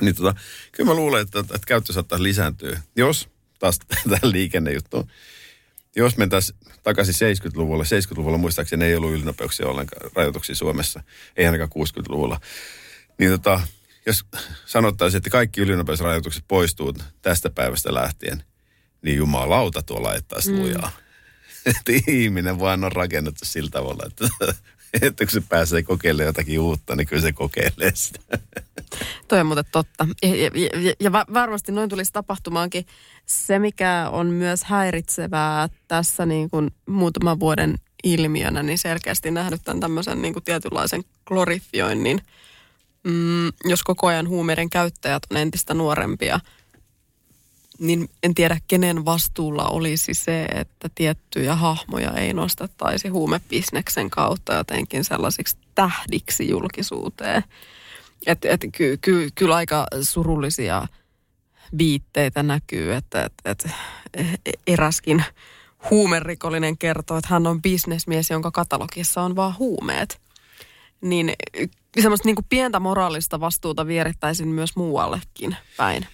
[0.00, 0.34] niin tota,
[0.72, 2.80] kyllä mä luulen, että, että käyttö saattaisi lisääntyä.
[2.96, 5.10] Jos, taas tähän liikennejuttuun,
[5.96, 11.02] jos mentäisiin takaisin 70-luvulle, 70-luvulla muistaakseni ei ollut ylinopeuksia ollenkaan rajoituksia Suomessa,
[11.36, 12.40] ei ainakaan 60-luvulla,
[13.18, 13.60] niin tota,
[14.06, 14.24] jos
[14.66, 18.42] sanottaisiin, että kaikki ylinopeusrajoitukset poistuu tästä päivästä lähtien,
[19.02, 20.58] niin jumalauta tuo laittaa mm.
[20.58, 20.90] lujaa.
[21.66, 24.54] Että ihminen vaan on rakennettu sillä tavalla, että,
[25.02, 28.20] että kun se pääsee kokeilemaan jotakin uutta, niin kyllä se kokeilee sitä.
[29.28, 30.06] Toi on muuten totta.
[30.22, 32.86] Ja, ja, ja, ja va- varmasti noin tulisi tapahtumaankin.
[33.26, 37.74] Se, mikä on myös häiritsevää tässä niin kuin muutaman vuoden
[38.04, 42.20] ilmiönä, niin selkeästi nähnyt tämän tämmöisen niin kuin tietynlaisen glorifioinnin.
[43.04, 46.40] Mm, jos koko ajan huumeiden käyttäjät on entistä nuorempia,
[47.78, 55.04] niin en tiedä kenen vastuulla olisi se, että tiettyjä hahmoja ei nostettaisi huumebisneksen kautta jotenkin
[55.04, 57.44] sellaisiksi tähdiksi julkisuuteen.
[58.26, 60.86] Et, et, ky, ky, kyllä aika surullisia
[61.78, 63.64] viitteitä näkyy, että et, et,
[64.66, 65.24] eräskin
[65.90, 70.20] huumerikollinen kertoo, että hän on bisnesmies, jonka katalogissa on vaan huumeet.
[71.00, 71.32] Niin
[72.00, 76.06] semmoista niinku pientä moraalista vastuuta vierittäisin myös muuallekin päin.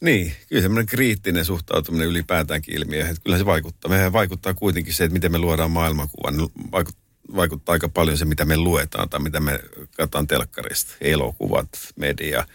[0.00, 3.90] Niin, kyllä semmoinen kriittinen suhtautuminen ylipäätäänkin ilmiöihin, että kyllä se vaikuttaa.
[3.90, 6.34] Mehän vaikuttaa kuitenkin se, että miten me luodaan maailmankuvan.
[6.72, 9.60] Vaikuttaa, vaikuttaa aika paljon se, mitä me luetaan tai mitä me
[9.96, 10.94] katsotaan telkkarista.
[11.00, 12.46] Elokuvat, media.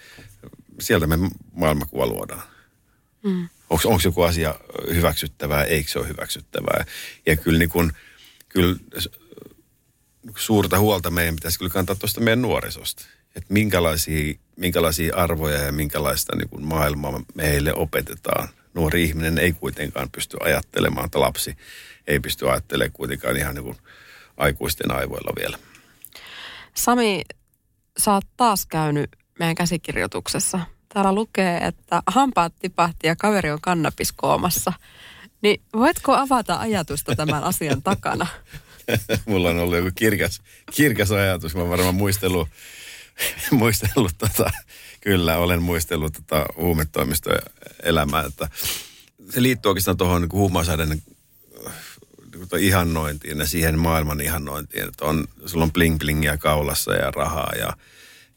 [0.80, 1.18] Sieltä me
[1.52, 2.44] maailmankuva luodaan.
[3.24, 3.50] Mm.
[3.70, 4.56] Onko joku asia
[4.94, 6.86] hyväksyttävää, eikö se ole hyväksyttävää?
[7.26, 7.94] Ja kyllä, niin kun,
[8.50, 8.76] kyllä
[10.38, 13.06] suurta huolta meidän pitäisi kyllä kantaa tuosta meidän nuorisosta.
[13.36, 18.50] Että minkälaisia, minkälaisia arvoja ja minkälaista niin kuin maailmaa meille opetetaan.
[18.74, 21.58] Nuori ihminen ei kuitenkaan pysty ajattelemaan, että lapsi
[22.08, 23.78] ei pysty ajattelemaan kuitenkaan ihan niin kuin
[24.38, 25.58] aikuisten aivoilla vielä.
[26.74, 27.22] Sami,
[27.98, 30.60] sä oot taas käynyt meidän käsikirjoituksessa.
[30.94, 34.74] Täällä lukee, että hampaat tipahti ja kaveri on kannabiskoomassa.
[35.42, 38.28] Niin voitko avata ajatusta tämän asian takana?
[39.26, 40.42] Mulla on ollut joku kirkas,
[40.76, 41.56] kirkas ajatus.
[41.56, 42.50] Mä varmaan muistellut,
[43.52, 44.52] muistellut tota,
[45.02, 47.42] kyllä olen muistellut tota huumetoimistojen
[47.84, 48.26] elämää.
[48.26, 48.50] Että
[49.30, 51.14] se liittyy oikeastaan tuohon niin huumausaineiden niin
[52.60, 54.88] ihannointiin ja siihen maailman ihannointiin.
[54.88, 57.74] Että on, sulla on bling blingiä kaulassa ja rahaa ja,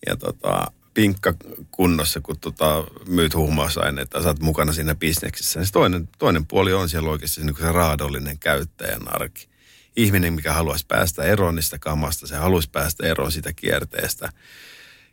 [0.06, 1.34] ja tota, pinkka
[1.70, 5.64] kunnossa, kun tota, myyt huumausaineita ja oot mukana siinä bisneksessä.
[5.64, 9.48] Se toinen, toinen puoli on siellä oikeasti niin se raadollinen käyttäjän arki.
[9.96, 14.32] Ihminen, mikä haluaisi päästä eroon niistä kamasta, se haluaisi päästä eroon siitä kierteestä.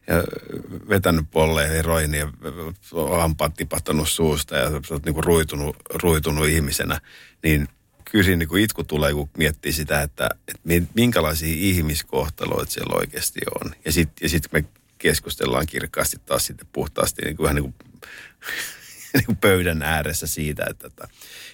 [0.08, 0.24] ja
[0.89, 7.02] vetänyt polleen heroinia ja hampaat tipahtanut suusta ja sä oot niin kuin ruitunut, ruitunut ihmisenä,
[7.43, 7.67] niin
[8.12, 13.72] kyllä siinä niin itku tulee, kun miettii sitä, että, että minkälaisia ihmiskohtaloita siellä oikeasti on.
[13.86, 14.65] Ja sitten ja sit me
[14.98, 17.76] keskustellaan kirkkaasti taas sitten puhtaasti niin kuin, niin kuin,
[19.13, 21.08] niin kuin pöydän ääressä siitä, että, että,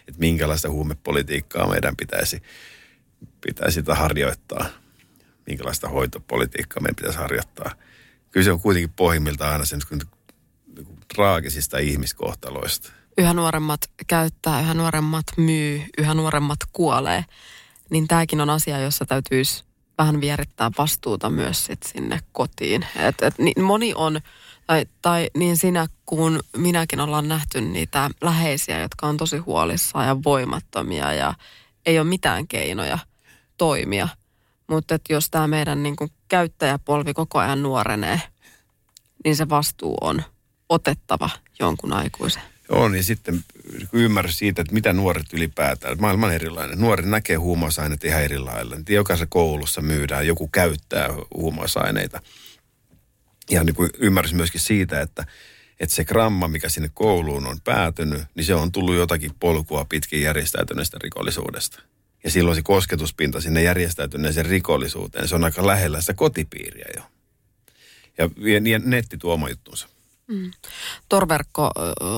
[0.07, 2.41] että minkälaista huumepolitiikkaa meidän pitäisi,
[3.41, 4.65] pitäisi harjoittaa.
[5.45, 7.71] Minkälaista hoitopolitiikkaa meidän pitäisi harjoittaa.
[8.31, 10.01] Kyllä se on kuitenkin pohjimmiltaan aina sen niin
[10.75, 17.25] kuin, traagisista ihmiskohtaloista yhä nuoremmat käyttää, yhä nuoremmat myy, yhä nuoremmat kuolee,
[17.89, 19.63] niin tämäkin on asia, jossa täytyisi
[19.97, 22.85] vähän vierittää vastuuta myös sit sinne kotiin.
[22.95, 24.19] Et, et, niin moni on,
[24.67, 30.23] tai, tai niin sinä kuin minäkin ollaan nähty niitä läheisiä, jotka on tosi huolissaan ja
[30.23, 31.33] voimattomia ja
[31.85, 32.99] ei ole mitään keinoja
[33.59, 34.07] toimia.
[34.67, 38.21] Mutta jos tämä meidän niin kuin käyttäjäpolvi koko ajan nuorenee,
[39.25, 40.23] niin se vastuu on
[40.69, 42.41] otettava jonkun aikuisen.
[42.69, 43.43] On, ja sitten
[43.93, 46.81] ymmärrys siitä, että mitä nuoret ylipäätään, maailma on erilainen.
[46.81, 48.75] Nuori näkee huumausaineet ihan eri lailla.
[48.89, 52.21] Jokaisessa koulussa myydään, joku käyttää huumausaineita.
[53.51, 55.25] Ja niin kuin ymmärrys myöskin siitä, että,
[55.79, 60.21] että se gramma, mikä sinne kouluun on päätynyt, niin se on tullut jotakin polkua pitkin
[60.21, 61.81] järjestäytyneestä rikollisuudesta.
[62.23, 67.03] Ja silloin se kosketuspinta sinne järjestäytyneeseen rikollisuuteen, se on aika lähellä sitä kotipiiriä jo.
[68.17, 68.29] Ja,
[68.71, 69.87] ja netti tuo oma juttunsa.
[70.27, 70.51] Mm.
[71.09, 71.71] Torverkko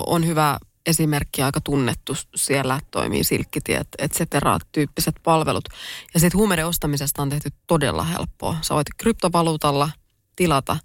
[0.07, 2.15] on hyvä esimerkki, aika tunnettu.
[2.35, 5.65] Siellä toimii silkkitiet, et cetera, tyyppiset palvelut.
[6.13, 8.57] Ja sitten huumeiden ostamisesta on tehty todella helppoa.
[8.61, 9.89] Sä voit kryptovaluutalla
[10.35, 10.77] tilata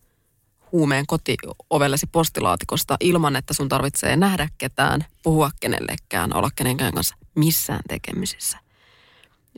[0.72, 7.81] huumeen kotiovellesi postilaatikosta ilman, että sun tarvitsee nähdä ketään, puhua kenellekään, olla kenenkään kanssa missään
[7.88, 8.59] tekemisissä.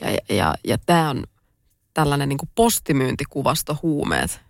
[0.00, 1.24] Ja, ja, ja, tämä on
[1.94, 4.40] tällainen niin postimyyntikuvasto huumeet,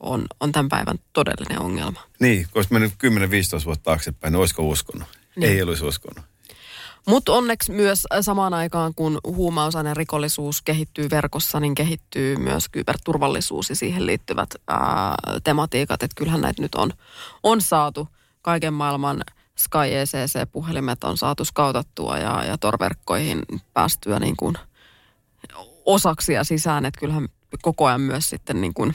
[0.00, 2.00] on, on tämän päivän todellinen ongelma.
[2.20, 5.08] Niin, koska mennyt 10-15 vuotta taaksepäin, niin olisiko uskonut?
[5.36, 5.52] Niin.
[5.52, 6.24] Ei olisi uskonut.
[7.06, 13.76] Mutta onneksi myös samaan aikaan, kun huumausaineen rikollisuus kehittyy verkossa, niin kehittyy myös kyberturvallisuus ja
[13.76, 15.14] siihen liittyvät ää,
[15.44, 16.02] tematiikat.
[16.02, 16.92] Että kyllähän näitä nyt on,
[17.42, 18.08] on saatu
[18.42, 19.24] kaiken maailman
[19.58, 23.42] Sky ECC-puhelimet on saatu skautattua ja, ja torverkkoihin
[23.74, 24.54] päästyä niin kuin
[25.86, 26.86] osaksi ja sisään.
[26.86, 27.28] Että kyllähän
[27.62, 28.94] koko ajan myös sitten niin kuin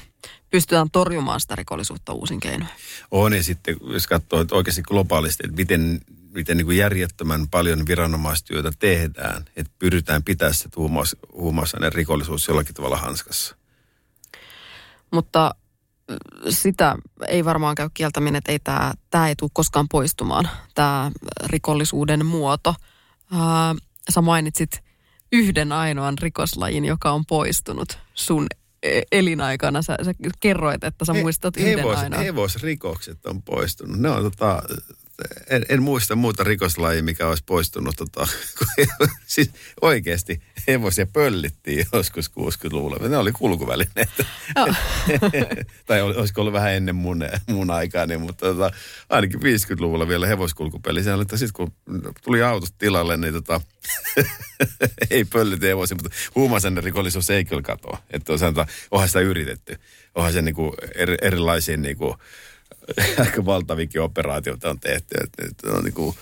[0.50, 2.72] pystytään torjumaan sitä rikollisuutta uusin keinoin.
[3.12, 7.86] On ja sitten jos katsoo että oikeasti globaalisti, että miten, miten niin kuin järjettömän paljon
[7.88, 13.56] viranomaistyötä tehdään, että pyritään pitämään se huumaus, huumausaineen rikollisuus jollakin tavalla hanskassa.
[15.12, 15.56] Mutta
[16.50, 16.96] sitä
[17.28, 21.12] ei varmaan käy kieltäminen, että ei tämä, tämä ei tule koskaan poistumaan, tämä
[21.46, 22.76] rikollisuuden muoto.
[23.32, 23.76] Ää,
[24.14, 24.84] sä mainitsit
[25.32, 28.48] yhden ainoan rikoslajin, joka on poistunut sun
[28.84, 29.82] e- elinaikana.
[29.82, 32.24] Sä, sä kerroit, että sä muistat He, yhden hevos, ainoan.
[32.24, 34.00] Hevosrikokset on poistunut.
[34.00, 34.64] Ne on tota,
[35.50, 37.96] en, en muista muuta rikoslajia, mikä olisi poistunut.
[37.96, 38.28] Tota,
[39.28, 39.52] siis
[39.82, 43.08] oikeasti hevosia pöllittiin joskus 60-luvulla.
[43.08, 44.26] Ne oli kulkuvälineitä.
[44.56, 44.76] Oh.
[45.88, 48.72] tai olisiko ollut vähän ennen mun, mun aikaani, mutta tota,
[49.10, 51.04] ainakin 50-luvulla vielä hevoskulkupeli.
[51.04, 51.74] Sen että sitten kun
[52.24, 53.62] tuli autot tilalle, niin tota,
[55.12, 57.98] ei pöllitä hevosia, mutta huumausaineiden rikollisuus ei kyllä katoa.
[58.12, 58.34] Että
[58.92, 59.80] onhan sitä yritetty.
[60.16, 62.18] Onhan se niinku eri, erilaisiin niinku,
[63.26, 65.16] aika valtavikin operaatioita on tehty.
[65.24, 66.16] Että nyt on niin kuin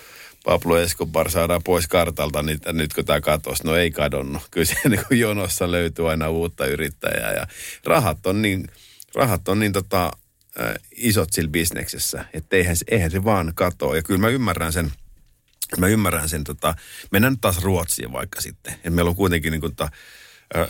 [0.44, 4.42] Pablo Escobar saadaan pois kartalta, niin nyt kun tämä katosi, no ei kadonnut.
[4.50, 7.46] Kyllä se niin kuin jonossa löytyy aina uutta yrittäjää ja
[7.84, 8.68] rahat on niin,
[9.14, 10.10] rahat on niin tota,
[10.96, 13.96] isot sillä bisneksessä, että eihän, eihän se vaan katoa.
[13.96, 14.92] Ja kyllä mä ymmärrän sen,
[15.78, 16.74] mä ymmärrän sen, tota,
[17.10, 18.74] mennään nyt taas Ruotsiin vaikka sitten.
[18.84, 19.90] Et meillä on kuitenkin niin kuin, tota,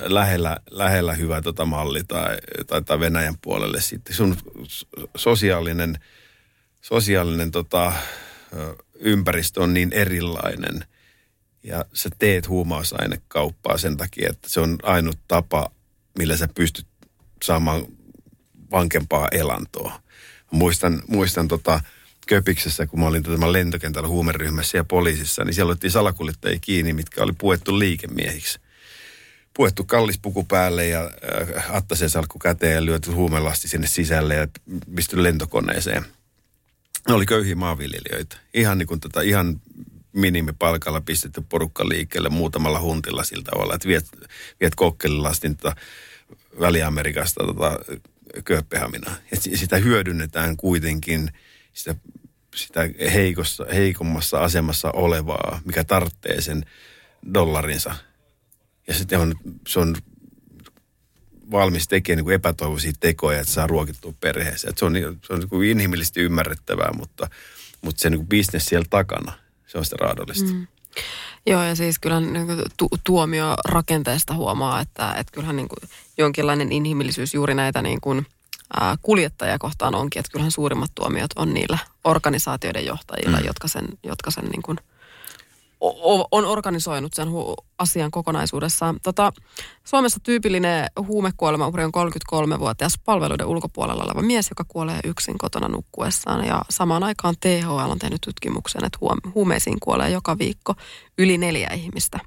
[0.01, 2.37] lähellä, lähellä hyvä tota malli tai,
[2.67, 4.15] tai, tai Venäjän puolelle sitten.
[4.15, 4.37] Sun
[5.17, 5.99] sosiaalinen,
[6.81, 7.93] sosiaalinen tota,
[8.95, 10.85] ympäristö on niin erilainen
[11.63, 15.71] ja sä teet huumausainekauppaa sen takia, että se on ainut tapa,
[16.19, 16.87] millä sä pystyt
[17.45, 17.87] saamaan
[18.71, 20.01] vankempaa elantoa.
[20.51, 21.81] Muistan, muistan tota,
[22.27, 27.23] Köpiksessä, kun mä olin tämän lentokentällä huumeryhmässä ja poliisissa, niin siellä otettiin salakuljettajia kiinni, mitkä
[27.23, 28.59] oli puettu liikemiehiksi
[29.59, 34.47] puettu kallis puku päälle ja äh, Attasen salkku käteen ja lyöty huumelasti sinne sisälle ja
[34.95, 36.05] pisty lentokoneeseen.
[37.09, 38.37] Ne oli köyhiä maanviljelijöitä.
[38.55, 39.61] Ihan niin kuin tota, ihan
[40.13, 44.07] minimipalkalla pistetty porukka liikkeelle muutamalla huntilla sillä tavalla, että viet,
[44.61, 45.77] viet kokkelilastin tota,
[46.61, 47.79] Väli-Amerikasta tota,
[48.45, 49.17] Kööpenhaminaan.
[49.55, 51.31] Sitä hyödynnetään kuitenkin
[51.73, 51.95] sitä,
[52.57, 52.81] sitä
[53.13, 56.65] heikossa, heikommassa asemassa olevaa, mikä tarvitsee sen
[57.35, 57.95] dollarinsa–
[58.89, 59.35] ja sitten on,
[59.69, 59.97] se on
[61.51, 64.71] valmis tekemään niin kuin epätoivoisia tekoja, että saa ruokittua perheeseen.
[64.71, 67.31] Että se on, niin- se on niin kuin inhimillisesti ymmärrettävää, mutta,
[67.81, 69.33] mutta se niin kuin business siellä takana,
[69.67, 70.53] se on sitä raadollista.
[70.53, 70.67] Mm.
[71.47, 75.91] Joo, ja siis kyllä niin kuin tu- tuomio rakenteesta huomaa, että, että kyllähän niin kuin
[76.19, 78.27] jonkinlainen inhimillisyys juuri näitä niin kuin,
[78.81, 83.47] ää, kuljettajia kohtaan onkin, että kyllähän suurimmat tuomiot on niillä organisaatioiden johtajilla, mm.
[83.47, 84.79] jotka sen, jotka sen niin kuin
[86.31, 88.97] on organisoinut sen hu- asian kokonaisuudessaan.
[89.03, 89.33] Tota,
[89.85, 96.45] Suomessa tyypillinen huumekuolemauhri on 33-vuotias palveluiden ulkopuolella oleva mies, joka kuolee yksin kotona nukkuessaan.
[96.45, 100.75] Ja samaan aikaan THL on tehnyt tutkimuksen, että huom- huumeisiin kuolee joka viikko
[101.19, 102.19] yli neljä ihmistä.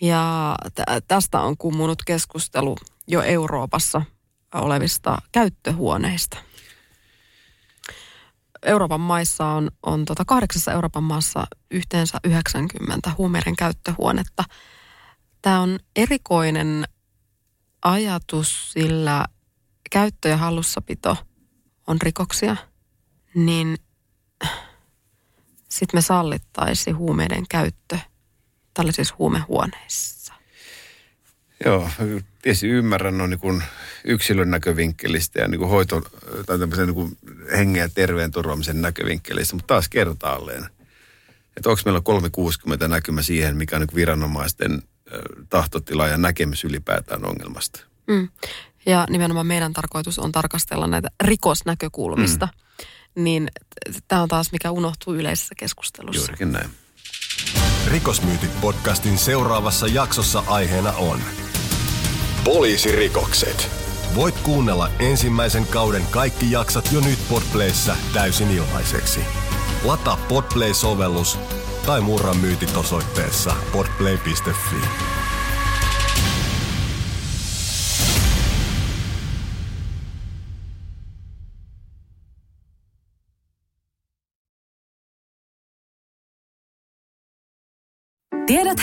[0.00, 2.76] Ja t- tästä on kummunut keskustelu
[3.06, 4.02] jo Euroopassa
[4.54, 6.38] olevista käyttöhuoneista.
[8.62, 14.44] Euroopan maissa on, on tota kahdeksassa Euroopan maassa yhteensä 90 huumeiden käyttöhuonetta.
[15.42, 16.84] Tämä on erikoinen
[17.82, 19.24] ajatus, sillä
[19.90, 21.16] käyttö- ja hallussapito
[21.86, 22.56] on rikoksia,
[23.34, 23.76] niin
[25.68, 27.98] sitten me sallittaisi huumeiden käyttö
[28.74, 30.34] tällaisissa huumehuoneissa.
[31.64, 31.90] Joo,
[32.42, 33.62] tietysti ymmärrän on niin kuin
[34.04, 36.00] yksilön näkövinkkelistä ja niin kuin hoito,
[36.46, 37.18] tai tämmöisen niin kuin
[37.56, 40.66] hengen ja terveen turvaamisen näkövinkkelistä, mutta taas kertaalleen.
[41.56, 44.82] Että onko meillä 360 näkymä siihen, mikä on niin viranomaisten
[45.50, 47.80] tahtotila ja näkemys ylipäätään ongelmasta.
[48.06, 48.28] Mm.
[48.86, 52.48] Ja nimenomaan meidän tarkoitus on tarkastella näitä rikosnäkökulmista.
[53.16, 53.24] Mm.
[53.24, 53.48] Niin
[54.08, 56.20] tämä on taas mikä unohtuu yleisessä keskustelussa.
[56.20, 56.70] Juurikin näin.
[57.86, 61.20] Rikosmyytit podcastin seuraavassa jaksossa aiheena on
[62.54, 63.70] Poliisirikokset.
[64.14, 69.20] Voit kuunnella ensimmäisen kauden kaikki jaksat jo nyt Podplayssä täysin ilmaiseksi.
[69.84, 71.38] Lataa Podplay-sovellus
[71.86, 74.76] tai murra myytit osoitteessa podplay.fi.